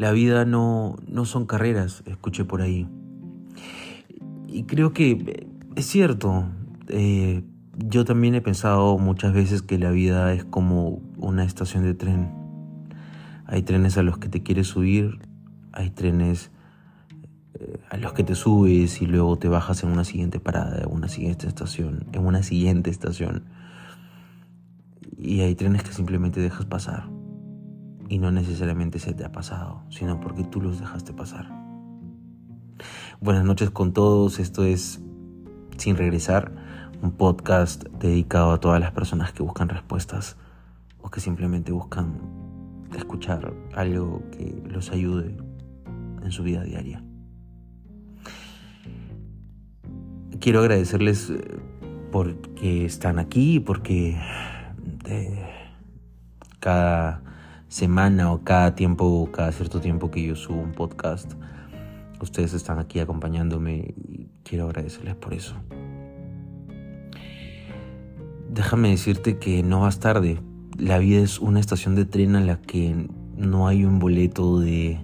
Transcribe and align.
La 0.00 0.12
vida 0.12 0.46
no, 0.46 0.96
no 1.06 1.26
son 1.26 1.44
carreras, 1.44 2.02
escuché 2.06 2.46
por 2.46 2.62
ahí. 2.62 2.88
Y 4.48 4.62
creo 4.62 4.94
que 4.94 5.46
es 5.76 5.84
cierto. 5.84 6.46
Eh, 6.88 7.44
yo 7.76 8.06
también 8.06 8.34
he 8.34 8.40
pensado 8.40 8.96
muchas 8.96 9.34
veces 9.34 9.60
que 9.60 9.78
la 9.78 9.90
vida 9.90 10.32
es 10.32 10.46
como 10.46 11.02
una 11.18 11.44
estación 11.44 11.82
de 11.82 11.92
tren. 11.92 12.32
Hay 13.44 13.60
trenes 13.62 13.98
a 13.98 14.02
los 14.02 14.16
que 14.16 14.30
te 14.30 14.42
quieres 14.42 14.68
subir, 14.68 15.18
hay 15.70 15.90
trenes 15.90 16.50
eh, 17.58 17.78
a 17.90 17.98
los 17.98 18.14
que 18.14 18.24
te 18.24 18.34
subes 18.34 19.02
y 19.02 19.06
luego 19.06 19.36
te 19.36 19.48
bajas 19.48 19.82
en 19.82 19.90
una 19.90 20.04
siguiente 20.04 20.40
parada, 20.40 20.80
en 20.80 20.90
una 20.90 21.08
siguiente 21.08 21.46
estación, 21.46 22.06
en 22.14 22.24
una 22.24 22.42
siguiente 22.42 22.88
estación. 22.88 23.44
Y 25.18 25.42
hay 25.42 25.54
trenes 25.56 25.82
que 25.82 25.92
simplemente 25.92 26.40
dejas 26.40 26.64
pasar. 26.64 27.19
Y 28.10 28.18
no 28.18 28.32
necesariamente 28.32 28.98
se 28.98 29.14
te 29.14 29.24
ha 29.24 29.30
pasado, 29.30 29.84
sino 29.88 30.18
porque 30.18 30.42
tú 30.42 30.60
los 30.60 30.80
dejaste 30.80 31.12
pasar. 31.12 31.48
Buenas 33.20 33.44
noches 33.44 33.70
con 33.70 33.92
todos, 33.92 34.40
esto 34.40 34.64
es 34.64 35.00
Sin 35.76 35.96
Regresar, 35.96 36.50
un 37.02 37.12
podcast 37.12 37.84
dedicado 38.00 38.50
a 38.50 38.58
todas 38.58 38.80
las 38.80 38.90
personas 38.90 39.32
que 39.32 39.44
buscan 39.44 39.68
respuestas 39.68 40.36
o 41.00 41.08
que 41.08 41.20
simplemente 41.20 41.70
buscan 41.70 42.18
escuchar 42.96 43.54
algo 43.76 44.24
que 44.32 44.60
los 44.66 44.90
ayude 44.90 45.36
en 46.20 46.32
su 46.32 46.42
vida 46.42 46.64
diaria. 46.64 47.04
Quiero 50.40 50.58
agradecerles 50.58 51.30
eh, 51.30 51.60
porque 52.10 52.86
están 52.86 53.20
aquí, 53.20 53.60
porque 53.60 54.20
eh, 55.04 55.48
cada 56.58 57.29
semana 57.70 58.32
o 58.32 58.42
cada 58.42 58.74
tiempo, 58.74 59.30
cada 59.32 59.52
cierto 59.52 59.80
tiempo 59.80 60.10
que 60.10 60.22
yo 60.24 60.34
subo 60.34 60.60
un 60.60 60.72
podcast, 60.72 61.34
ustedes 62.20 62.52
están 62.52 62.80
aquí 62.80 62.98
acompañándome 62.98 63.94
y 63.96 64.28
quiero 64.42 64.66
agradecerles 64.66 65.14
por 65.14 65.32
eso. 65.32 65.54
Déjame 68.52 68.90
decirte 68.90 69.38
que 69.38 69.62
no 69.62 69.82
vas 69.82 70.00
tarde. 70.00 70.40
La 70.76 70.98
vida 70.98 71.20
es 71.20 71.38
una 71.38 71.60
estación 71.60 71.94
de 71.94 72.04
tren 72.04 72.34
en 72.34 72.46
la 72.46 72.60
que 72.60 73.08
no 73.36 73.68
hay 73.68 73.84
un 73.84 74.00
boleto 74.00 74.58
de, 74.58 74.98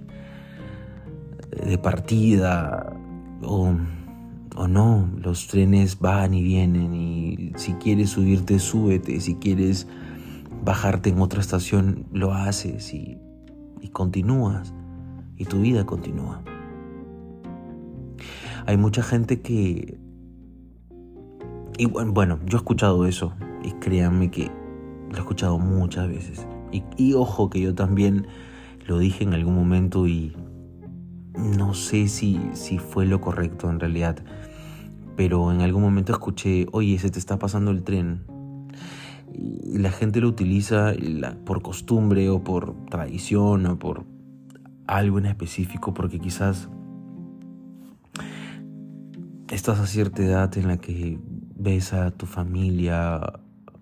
de 1.65 1.77
partida 1.77 2.93
o, 3.41 3.73
o 4.57 4.67
no. 4.67 5.09
Los 5.23 5.47
trenes 5.47 5.99
van 5.99 6.33
y 6.33 6.43
vienen 6.43 6.93
y 6.93 7.53
si 7.55 7.71
quieres 7.75 8.09
subirte, 8.09 8.59
súbete. 8.59 9.21
Si 9.21 9.35
quieres 9.35 9.87
bajarte 10.67 11.09
en 11.09 11.21
otra 11.21 11.39
estación, 11.39 12.05
lo 12.11 12.33
haces 12.33 12.93
y, 12.93 13.17
y 13.81 13.87
continúas. 13.87 14.73
Y 15.37 15.45
tu 15.45 15.61
vida 15.61 15.85
continúa. 15.85 16.41
Hay 18.65 18.75
mucha 18.75 19.01
gente 19.01 19.39
que... 19.39 19.97
Y 21.77 21.85
bueno, 21.85 22.39
yo 22.45 22.57
he 22.57 22.59
escuchado 22.59 23.05
eso 23.05 23.33
y 23.63 23.71
créanme 23.73 24.29
que 24.29 24.51
lo 25.09 25.15
he 25.15 25.19
escuchado 25.19 25.57
muchas 25.57 26.09
veces. 26.09 26.45
Y, 26.97 27.13
ojo 27.13 27.49
que 27.49 27.61
yo 27.61 27.73
también 27.73 28.27
lo 28.85 28.99
dije 28.99 29.23
en 29.23 29.33
algún 29.33 29.55
momento 29.55 30.05
y 30.05 30.35
no 31.37 31.73
sé 31.75 32.09
si, 32.09 32.41
si 32.51 32.77
fue 32.77 33.05
lo 33.05 33.21
correcto 33.21 33.69
en 33.69 33.79
realidad. 33.79 34.17
Pero 35.15 35.49
en 35.53 35.61
algún 35.61 35.83
momento 35.83 36.11
escuché, 36.11 36.65
oye, 36.73 36.99
se 36.99 37.09
te 37.09 37.19
está 37.19 37.39
pasando 37.39 37.71
el 37.71 37.83
tren. 37.83 38.25
Y 39.33 39.77
la 39.77 39.91
gente 39.91 40.21
lo 40.21 40.29
utiliza 40.29 40.93
por 41.45 41.61
costumbre 41.61 42.29
o 42.29 42.43
por 42.43 42.75
tradición 42.85 43.65
o 43.65 43.77
por 43.77 44.05
algo 44.87 45.19
en 45.19 45.25
específico 45.25 45.93
porque 45.93 46.19
quizás 46.19 46.69
estás 49.49 49.79
a 49.79 49.87
cierta 49.87 50.23
edad 50.23 50.57
en 50.57 50.67
la 50.67 50.77
que 50.77 51.19
ves 51.55 51.93
a 51.93 52.11
tu 52.11 52.25
familia 52.25 53.21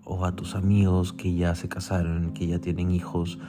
o 0.04 0.26
a 0.26 0.36
tus 0.36 0.56
amigos 0.56 1.14
que 1.14 1.36
ya 1.36 1.56
se 1.56 1.68
casaron, 1.68 2.34
que 2.34 2.48
ya 2.48 2.60
tienen 2.60 2.92
hijos, 2.92 3.40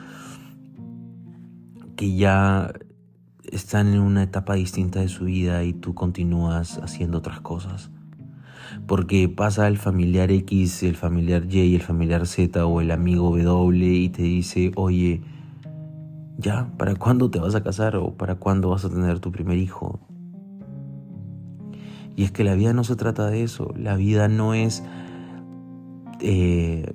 que 1.97 2.15
ya 2.15 2.73
están 3.45 3.89
en 3.95 4.01
una 4.01 4.23
etapa 4.23 4.55
distinta 4.55 5.01
de 5.01 5.09
su 5.09 5.25
vida 5.25 5.63
y 5.65 5.73
tú 5.73 5.95
continúas 5.95 6.79
haciendo 6.79 7.19
otras 7.19 7.41
cosas. 7.41 7.91
Porque 8.87 9.29
pasa 9.29 9.69
el 9.69 9.79
familiar 9.79 10.31
X, 10.31 10.83
el 10.83 10.97
familiar 10.97 11.45
Y, 11.49 11.75
el 11.75 11.83
familiar 11.83 12.27
Z 12.27 12.67
o 12.67 12.81
el 12.81 12.91
amigo 12.91 13.37
W 13.37 13.95
y 13.95 14.09
te 14.09 14.23
dice, 14.23 14.73
oye, 14.77 15.23
ya, 16.39 16.71
¿para 16.77 16.95
cuándo 16.95 17.31
te 17.31 17.39
vas 17.39 17.55
a 17.55 17.63
casar 17.63 17.97
o 17.97 18.15
para 18.15 18.37
cuándo 18.37 18.71
vas 18.71 18.85
a 18.85 18.91
tener 18.91 19.21
tu 19.21 19.33
primer 19.33 19.59
hijo? 19.59 20.01
Y 22.15 22.25
es 22.25 22.33
que 22.33 22.45
la 22.45 22.55
vida 22.55 22.73
no 22.73 22.85
se 22.85 22.97
trata 22.97 23.27
de 23.27 23.43
eso, 23.43 23.73
la 23.77 23.97
vida 23.97 24.29
no 24.29 24.55
es... 24.55 24.83
Eh, 26.21 26.95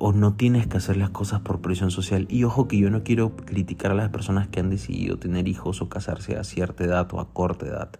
o 0.00 0.12
no 0.12 0.34
tienes 0.34 0.66
que 0.66 0.78
hacer 0.78 0.96
las 0.96 1.10
cosas 1.10 1.40
por 1.40 1.60
presión 1.60 1.90
social. 1.90 2.26
Y 2.30 2.44
ojo 2.44 2.66
que 2.66 2.78
yo 2.78 2.90
no 2.90 3.02
quiero 3.02 3.36
criticar 3.36 3.90
a 3.90 3.94
las 3.94 4.08
personas 4.08 4.48
que 4.48 4.58
han 4.58 4.70
decidido 4.70 5.18
tener 5.18 5.46
hijos 5.46 5.82
o 5.82 5.90
casarse 5.90 6.38
a 6.38 6.44
cierta 6.44 6.84
edad 6.84 7.06
o 7.12 7.20
a 7.20 7.34
corta 7.34 7.66
edad. 7.66 7.90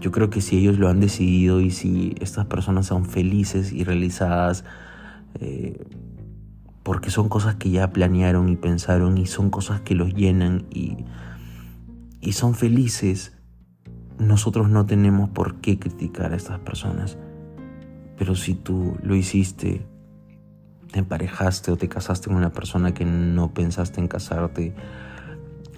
Yo 0.00 0.12
creo 0.12 0.30
que 0.30 0.40
si 0.40 0.58
ellos 0.58 0.78
lo 0.78 0.88
han 0.88 1.00
decidido 1.00 1.60
y 1.60 1.70
si 1.70 2.14
estas 2.20 2.46
personas 2.46 2.86
son 2.86 3.04
felices 3.04 3.72
y 3.72 3.84
realizadas, 3.84 4.64
eh, 5.40 5.84
porque 6.82 7.10
son 7.10 7.28
cosas 7.28 7.56
que 7.56 7.70
ya 7.70 7.92
planearon 7.92 8.48
y 8.48 8.56
pensaron 8.56 9.18
y 9.18 9.26
son 9.26 9.50
cosas 9.50 9.80
que 9.80 9.94
los 9.94 10.14
llenan 10.14 10.66
y, 10.70 11.04
y 12.20 12.32
son 12.32 12.54
felices, 12.54 13.32
nosotros 14.18 14.68
no 14.68 14.86
tenemos 14.86 15.30
por 15.30 15.56
qué 15.56 15.78
criticar 15.78 16.32
a 16.32 16.36
estas 16.36 16.60
personas. 16.60 17.18
Pero 18.16 18.34
si 18.34 18.54
tú 18.54 18.96
lo 19.02 19.14
hiciste, 19.14 19.86
te 20.92 20.98
emparejaste 20.98 21.70
o 21.70 21.76
te 21.76 21.88
casaste 21.88 22.28
con 22.28 22.36
una 22.36 22.52
persona 22.52 22.94
que 22.94 23.04
no 23.04 23.52
pensaste 23.52 24.00
en 24.00 24.08
casarte, 24.08 24.74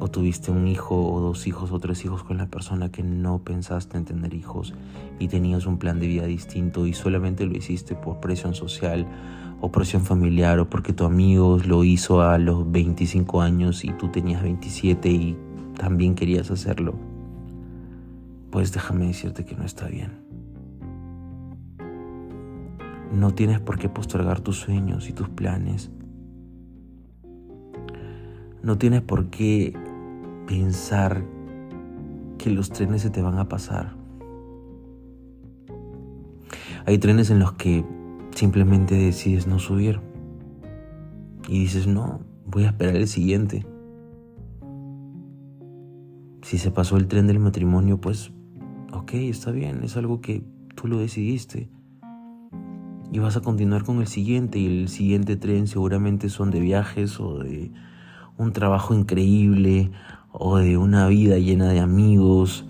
o 0.01 0.09
tuviste 0.09 0.51
un 0.51 0.67
hijo 0.67 1.13
o 1.13 1.21
dos 1.21 1.47
hijos 1.47 1.71
o 1.71 1.79
tres 1.79 2.05
hijos 2.05 2.25
con 2.25 2.39
la 2.39 2.47
persona 2.47 2.91
que 2.91 3.03
no 3.03 3.39
pensaste 3.45 3.97
en 3.97 4.05
tener 4.05 4.35
hijos 4.35 4.75
y 5.19 5.29
tenías 5.29 5.67
un 5.67 5.79
plan 5.79 6.01
de 6.01 6.09
vida 6.09 6.25
distinto 6.27 6.87
y 6.87 6.95
solamente 6.95 7.47
lo 7.47 7.57
hiciste 7.57 7.95
por 7.95 8.19
presión 8.19 8.55
social 8.55 9.07
o 9.61 9.71
presión 9.71 10.03
familiar 10.03 10.59
o 10.59 10.69
porque 10.69 10.93
tu 10.93 11.05
amigo 11.05 11.59
lo 11.65 11.85
hizo 11.85 12.23
a 12.23 12.39
los 12.39 12.71
25 12.71 13.43
años 13.43 13.85
y 13.85 13.93
tú 13.93 14.09
tenías 14.09 14.43
27 14.43 15.09
y 15.11 15.37
también 15.77 16.15
querías 16.15 16.51
hacerlo 16.51 17.11
pues 18.51 18.73
déjame 18.73 19.07
decirte 19.07 19.45
que 19.45 19.57
no 19.57 19.65
está 19.65 19.87
bien. 19.87 20.11
No 23.13 23.33
tienes 23.33 23.61
por 23.61 23.79
qué 23.79 23.89
postergar 23.89 24.41
tus 24.41 24.59
sueños 24.59 25.09
y 25.09 25.13
tus 25.13 25.29
planes. 25.29 25.91
No 28.63 28.77
tienes 28.77 29.03
por 29.03 29.31
qué 29.31 29.75
pensar 30.51 31.25
que 32.37 32.51
los 32.51 32.71
trenes 32.71 33.03
se 33.03 33.11
te 33.11 33.23
van 33.23 33.39
a 33.39 33.49
pasar. 33.49 33.95
Hay 36.87 36.99
trenes 36.99 37.31
en 37.31 37.39
los 37.39 37.53
que 37.53 37.85
simplemente 38.35 38.97
decides 38.97 39.47
no 39.47 39.61
subir. 39.61 40.01
Y 41.47 41.61
dices, 41.61 41.87
no, 41.87 42.19
voy 42.47 42.65
a 42.65 42.71
esperar 42.71 42.97
el 42.97 43.07
siguiente. 43.07 43.65
Si 46.43 46.59
se 46.59 46.73
pasó 46.73 46.97
el 46.97 47.07
tren 47.07 47.29
del 47.29 47.39
matrimonio, 47.39 48.01
pues 48.01 48.33
ok, 48.93 49.15
está 49.15 49.53
bien, 49.53 49.85
es 49.85 49.97
algo 49.97 50.21
que 50.21 50.43
tú 50.75 50.89
lo 50.89 50.99
decidiste. 50.99 51.71
Y 53.13 53.21
vas 53.21 53.37
a 53.37 53.41
continuar 53.41 53.85
con 53.85 54.01
el 54.01 54.09
siguiente 54.09 54.59
y 54.59 54.67
el 54.67 54.89
siguiente 54.89 55.37
tren 55.37 55.69
seguramente 55.69 56.29
son 56.29 56.51
de 56.51 56.59
viajes 56.59 57.21
o 57.21 57.39
de 57.39 57.71
un 58.37 58.53
trabajo 58.53 58.95
increíble 58.95 59.93
o 60.33 60.59
de 60.59 60.77
una 60.77 61.07
vida 61.09 61.39
llena 61.39 61.69
de 61.69 61.81
amigos. 61.81 62.67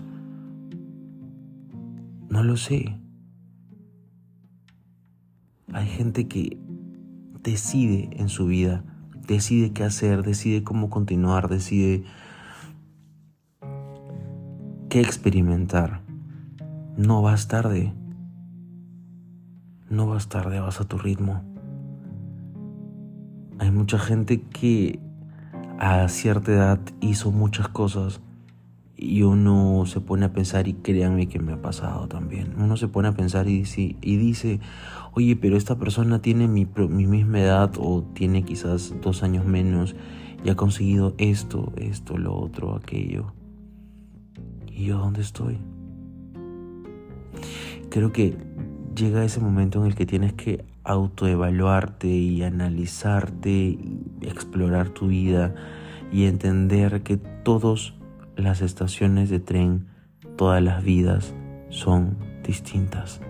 No 2.29 2.43
lo 2.43 2.57
sé. 2.57 2.97
Hay 5.73 5.87
gente 5.87 6.27
que 6.27 6.57
decide 7.43 8.09
en 8.13 8.29
su 8.29 8.45
vida, 8.45 8.83
decide 9.27 9.71
qué 9.71 9.83
hacer, 9.83 10.23
decide 10.23 10.63
cómo 10.63 10.89
continuar, 10.89 11.47
decide 11.47 12.03
qué 14.89 14.99
experimentar. 14.99 16.01
No 16.97 17.21
vas 17.21 17.47
tarde. 17.47 17.93
No 19.89 20.07
vas 20.07 20.27
tarde, 20.27 20.59
vas 20.59 20.81
a 20.81 20.85
tu 20.85 20.97
ritmo. 20.97 21.41
Hay 23.59 23.71
mucha 23.71 23.99
gente 23.99 24.41
que 24.41 24.99
a 25.81 26.07
cierta 26.09 26.51
edad 26.51 26.79
hizo 26.99 27.31
muchas 27.31 27.67
cosas 27.67 28.21
y 28.95 29.23
uno 29.23 29.83
se 29.87 29.99
pone 29.99 30.27
a 30.27 30.31
pensar 30.31 30.67
y 30.67 30.73
créanme 30.73 31.27
que 31.27 31.39
me 31.39 31.53
ha 31.53 31.61
pasado 31.63 32.07
también. 32.07 32.53
Uno 32.59 32.77
se 32.77 32.87
pone 32.87 33.07
a 33.07 33.13
pensar 33.13 33.47
y 33.47 33.63
dice, 33.63 34.59
oye, 35.13 35.35
pero 35.35 35.57
esta 35.57 35.79
persona 35.79 36.21
tiene 36.21 36.47
mi, 36.47 36.67
mi 36.87 37.07
misma 37.07 37.39
edad 37.39 37.71
o 37.79 38.03
tiene 38.13 38.43
quizás 38.43 38.93
dos 39.01 39.23
años 39.23 39.43
menos 39.43 39.95
y 40.45 40.51
ha 40.51 40.55
conseguido 40.55 41.15
esto, 41.17 41.73
esto, 41.77 42.15
lo 42.15 42.35
otro, 42.35 42.75
aquello. 42.75 43.33
¿Y 44.67 44.85
yo 44.85 44.99
dónde 44.99 45.21
estoy? 45.21 45.57
Creo 47.89 48.11
que 48.11 48.37
llega 48.95 49.25
ese 49.25 49.39
momento 49.39 49.79
en 49.81 49.87
el 49.87 49.95
que 49.95 50.05
tienes 50.05 50.33
que 50.33 50.63
autoevaluarte 50.91 52.07
y 52.07 52.43
analizarte 52.43 53.77
explorar 54.21 54.89
tu 54.89 55.07
vida 55.07 55.55
y 56.11 56.25
entender 56.25 57.03
que 57.03 57.17
todas 57.17 57.93
las 58.35 58.61
estaciones 58.61 59.29
de 59.29 59.39
tren, 59.39 59.87
todas 60.37 60.61
las 60.61 60.83
vidas 60.83 61.33
son 61.69 62.17
distintas. 62.43 63.21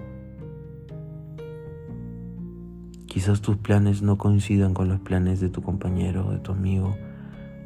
Quizás 3.05 3.41
tus 3.41 3.57
planes 3.57 4.01
no 4.01 4.17
coincidan 4.17 4.73
con 4.73 4.87
los 4.87 4.99
planes 5.01 5.41
de 5.41 5.49
tu 5.49 5.61
compañero, 5.61 6.31
de 6.31 6.39
tu 6.39 6.53
amigo, 6.53 6.95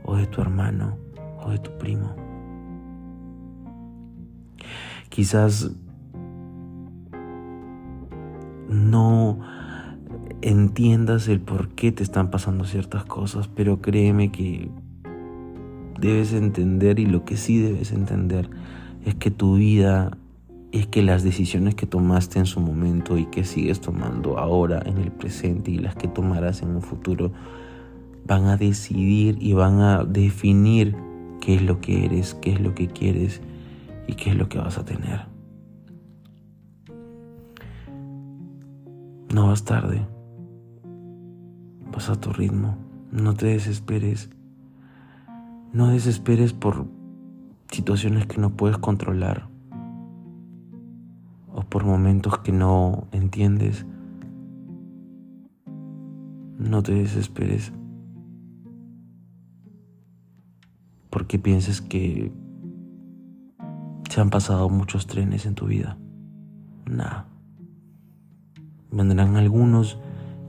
o 0.04 0.16
de 0.16 0.28
tu 0.28 0.42
hermano, 0.42 0.98
o 1.44 1.52
de 1.52 1.60
tu 1.60 1.72
primo. 1.78 2.16
Quizás 5.10 5.72
no 8.68 9.40
entiendas 10.46 11.28
el 11.28 11.40
por 11.40 11.70
qué 11.70 11.92
te 11.92 12.04
están 12.04 12.30
pasando 12.30 12.66
ciertas 12.66 13.04
cosas, 13.04 13.48
pero 13.48 13.82
créeme 13.82 14.32
que 14.32 14.70
debes 16.00 16.34
entender 16.34 17.00
y 17.00 17.08
lo 17.08 17.26
que 17.26 17.36
sí 17.36 17.58
debes 17.58 17.92
entender 17.92 18.48
es 19.04 19.16
que 19.16 19.32
tu 19.32 19.56
vida 19.56 20.16
es 20.72 20.86
que 20.86 21.02
las 21.02 21.24
decisiones 21.24 21.74
que 21.74 21.88
tomaste 21.88 22.38
en 22.38 22.46
su 22.46 22.60
momento 22.60 23.18
y 23.18 23.26
que 23.26 23.44
sigues 23.44 23.82
tomando 23.82 24.38
ahora 24.38 24.84
en 24.86 25.00
el 25.00 25.12
presente 25.12 25.72
y 25.72 25.80
las 25.80 25.96
que 25.96 26.08
tomarás 26.08 26.62
en 26.62 26.76
un 26.76 26.84
futuro 26.84 27.32
van 28.28 28.46
a 28.46 28.56
decidir 28.56 29.38
y 29.42 29.54
van 29.54 29.80
a 29.80 30.04
definir 30.04 30.96
qué 31.42 31.56
es 31.56 31.64
lo 31.64 31.82
que 31.82 32.06
eres, 32.06 32.36
qué 32.36 32.52
es 32.52 32.60
lo 32.60 32.76
que 32.76 32.86
quieres 32.86 33.42
y 34.08 34.14
qué 34.14 34.30
es 34.30 34.36
lo 34.36 34.48
que 34.48 34.60
vas 34.60 34.78
a 34.78 34.86
tener. 34.86 35.22
No 39.34 39.48
vas 39.48 39.66
tarde, 39.66 40.06
vas 41.96 42.10
a 42.10 42.20
tu 42.20 42.34
ritmo, 42.34 42.76
no 43.10 43.36
te 43.36 43.46
desesperes, 43.46 44.30
no 45.72 45.88
desesperes 45.88 46.52
por 46.52 46.88
situaciones 47.72 48.28
que 48.28 48.38
no 48.42 48.50
puedes 48.58 48.78
controlar 48.78 49.48
o 51.54 51.62
por 51.62 51.86
momentos 51.86 52.38
que 52.40 52.52
no 52.52 53.08
entiendes, 53.14 53.86
no 56.60 56.84
te 56.84 56.94
desesperes 56.94 57.72
porque 61.10 61.40
pienses 61.40 61.80
que 61.80 62.30
se 64.10 64.20
han 64.20 64.30
pasado 64.30 64.68
muchos 64.68 65.08
trenes 65.08 65.46
en 65.46 65.56
tu 65.56 65.68
vida. 65.68 65.98
Nada. 66.86 67.26
Vendrán 68.92 69.38
algunos 69.38 69.98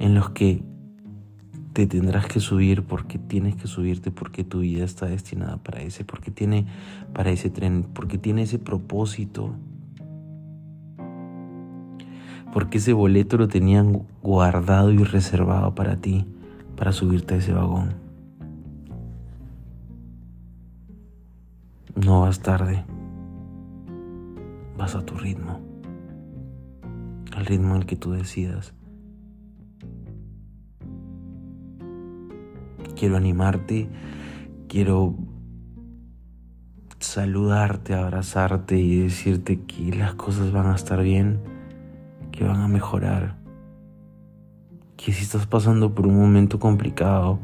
en 0.00 0.16
los 0.16 0.30
que 0.30 0.64
te 1.76 1.86
tendrás 1.86 2.24
que 2.24 2.40
subir 2.40 2.84
porque 2.84 3.18
tienes 3.18 3.54
que 3.54 3.66
subirte 3.66 4.10
porque 4.10 4.44
tu 4.44 4.60
vida 4.60 4.82
está 4.82 5.04
destinada 5.04 5.58
para 5.58 5.82
ese, 5.82 6.06
porque 6.06 6.30
tiene 6.30 6.64
para 7.12 7.30
ese 7.30 7.50
tren, 7.50 7.82
porque 7.92 8.16
tiene 8.16 8.40
ese 8.40 8.58
propósito 8.58 9.52
porque 12.50 12.78
ese 12.78 12.94
boleto 12.94 13.36
lo 13.36 13.48
tenían 13.48 14.06
guardado 14.22 14.90
y 14.90 15.04
reservado 15.04 15.74
para 15.74 15.96
ti, 15.96 16.24
para 16.74 16.90
subirte 16.92 17.34
a 17.34 17.36
ese 17.36 17.52
vagón. 17.52 17.92
No 21.94 22.22
vas 22.22 22.40
tarde, 22.40 22.86
vas 24.78 24.94
a 24.94 25.04
tu 25.04 25.18
ritmo, 25.18 25.60
al 27.36 27.44
ritmo 27.44 27.74
en 27.74 27.82
el 27.82 27.86
que 27.86 27.96
tú 27.96 28.12
decidas. 28.12 28.72
Quiero 32.96 33.16
animarte, 33.16 33.88
quiero 34.68 35.14
saludarte, 36.98 37.94
abrazarte 37.94 38.78
y 38.78 39.00
decirte 39.00 39.60
que 39.60 39.94
las 39.94 40.14
cosas 40.14 40.50
van 40.50 40.66
a 40.66 40.74
estar 40.74 41.02
bien 41.02 41.40
que 42.32 42.44
van 42.44 42.60
a 42.60 42.68
mejorar. 42.68 43.36
Que 44.96 45.12
si 45.12 45.22
estás 45.22 45.46
pasando 45.46 45.94
por 45.94 46.06
un 46.06 46.16
momento 46.16 46.58
complicado, 46.58 47.38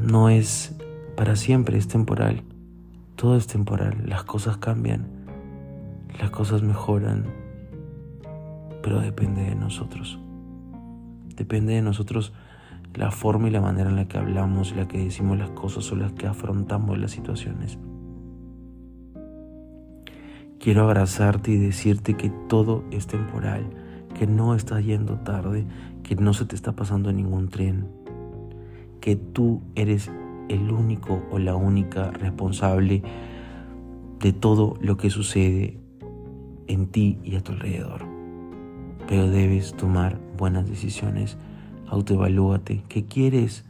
no 0.00 0.28
es 0.28 0.74
para 1.16 1.36
siempre, 1.36 1.78
es 1.78 1.88
temporal. 1.88 2.42
Todo 3.16 3.36
es 3.36 3.46
temporal, 3.46 4.02
las 4.06 4.24
cosas 4.24 4.56
cambian, 4.56 5.06
las 6.18 6.30
cosas 6.30 6.62
mejoran, 6.62 7.26
pero 8.82 9.00
depende 9.00 9.42
de 9.42 9.54
nosotros. 9.54 10.18
Depende 11.36 11.74
de 11.74 11.82
nosotros 11.82 12.32
la 12.94 13.10
forma 13.10 13.48
y 13.48 13.50
la 13.50 13.60
manera 13.60 13.90
en 13.90 13.96
la 13.96 14.06
que 14.06 14.18
hablamos, 14.18 14.74
la 14.76 14.86
que 14.86 14.98
decimos 14.98 15.38
las 15.38 15.50
cosas 15.50 15.90
o 15.92 15.96
las 15.96 16.12
que 16.12 16.26
afrontamos 16.26 16.98
las 16.98 17.10
situaciones. 17.10 17.78
Quiero 20.58 20.82
abrazarte 20.82 21.50
y 21.50 21.56
decirte 21.56 22.14
que 22.14 22.30
todo 22.48 22.84
es 22.90 23.06
temporal, 23.06 23.68
que 24.14 24.26
no 24.26 24.54
estás 24.54 24.84
yendo 24.84 25.16
tarde, 25.18 25.66
que 26.02 26.14
no 26.14 26.34
se 26.34 26.44
te 26.44 26.54
está 26.54 26.72
pasando 26.72 27.12
ningún 27.12 27.48
tren, 27.48 27.88
que 29.00 29.16
tú 29.16 29.62
eres 29.74 30.10
el 30.48 30.70
único 30.70 31.22
o 31.30 31.38
la 31.38 31.56
única 31.56 32.10
responsable 32.10 33.02
de 34.20 34.32
todo 34.32 34.76
lo 34.80 34.96
que 34.96 35.10
sucede 35.10 35.80
en 36.68 36.86
ti 36.86 37.18
y 37.24 37.36
a 37.36 37.40
tu 37.40 37.52
alrededor. 37.52 38.02
Pero 39.08 39.28
debes 39.28 39.74
tomar 39.74 40.20
buenas 40.36 40.68
decisiones, 40.68 41.38
autoevalúate, 41.92 42.84
¿qué 42.88 43.04
quieres? 43.04 43.66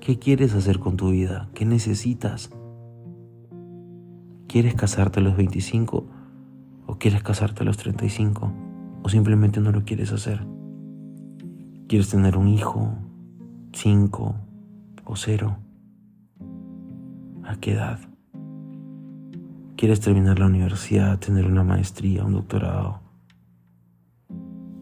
¿Qué 0.00 0.18
quieres 0.18 0.54
hacer 0.54 0.78
con 0.78 0.96
tu 0.96 1.10
vida? 1.10 1.50
¿Qué 1.52 1.66
necesitas? 1.66 2.50
¿Quieres 4.48 4.74
casarte 4.74 5.20
a 5.20 5.22
los 5.22 5.36
25 5.36 6.06
o 6.86 6.96
quieres 6.96 7.22
casarte 7.22 7.62
a 7.62 7.66
los 7.66 7.76
35 7.76 8.52
o 9.02 9.08
simplemente 9.10 9.60
no 9.60 9.70
lo 9.70 9.84
quieres 9.84 10.12
hacer? 10.12 10.46
¿Quieres 11.88 12.08
tener 12.08 12.38
un 12.38 12.48
hijo, 12.48 12.94
cinco 13.72 14.34
o 15.04 15.14
cero? 15.14 15.58
¿A 17.44 17.56
qué 17.56 17.72
edad? 17.72 18.00
¿Quieres 19.76 20.00
terminar 20.00 20.38
la 20.38 20.46
universidad, 20.46 21.18
tener 21.18 21.44
una 21.44 21.64
maestría, 21.64 22.24
un 22.24 22.32
doctorado? 22.32 23.00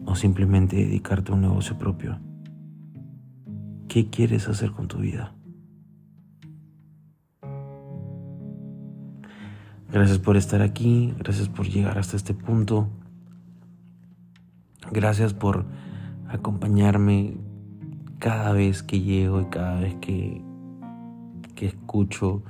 ¿O 0.05 0.15
simplemente 0.15 0.77
dedicarte 0.77 1.33
a 1.33 1.35
un 1.35 1.41
negocio 1.41 1.77
propio? 1.77 2.30
¿Qué 3.91 4.09
quieres 4.09 4.47
hacer 4.47 4.71
con 4.71 4.87
tu 4.87 4.99
vida? 4.99 5.35
Gracias 9.91 10.17
por 10.17 10.37
estar 10.37 10.61
aquí, 10.61 11.13
gracias 11.17 11.49
por 11.49 11.67
llegar 11.67 11.97
hasta 11.97 12.15
este 12.15 12.33
punto. 12.33 12.87
Gracias 14.93 15.33
por 15.33 15.65
acompañarme 16.29 17.35
cada 18.17 18.53
vez 18.53 18.81
que 18.81 19.01
llego 19.01 19.41
y 19.41 19.45
cada 19.47 19.81
vez 19.81 19.95
que, 19.95 20.41
que 21.53 21.65
escucho, 21.65 22.43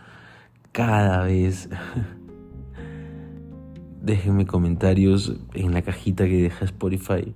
cada 0.72 1.24
vez. 1.24 1.72
Déjenme 4.04 4.46
comentarios 4.46 5.40
en 5.56 5.74
la 5.74 5.82
cajita 5.82 6.26
que 6.26 6.44
deja 6.44 6.66
Spotify. 6.66 7.34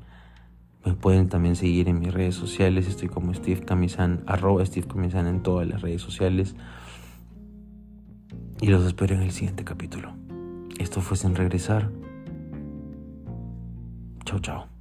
Me 0.86 0.94
pueden 0.94 1.30
también 1.30 1.56
seguir 1.56 1.90
en 1.90 2.00
mis 2.00 2.14
redes 2.14 2.36
sociales. 2.36 2.88
Estoy 2.88 3.10
como 3.10 3.34
Steve 3.34 3.62
Camisan, 3.62 4.24
arroba 4.28 4.64
Steve 4.66 4.88
Camisan 4.88 5.28
en 5.28 5.42
todas 5.42 5.68
las 5.68 5.82
redes 5.82 6.02
sociales 6.02 6.56
y 8.62 8.68
los 8.68 8.86
espero 8.86 9.16
en 9.16 9.22
el 9.22 9.32
siguiente 9.32 9.64
capítulo. 9.64 10.14
Esto 10.80 11.02
fue 11.02 11.18
sin 11.18 11.36
regresar. 11.36 11.90
Chao, 14.26 14.40
chao. 14.40 14.75